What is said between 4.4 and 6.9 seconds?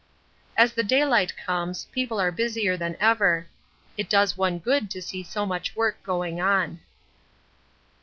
good to see so much work going on.